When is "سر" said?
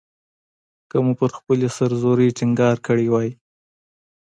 1.77-1.91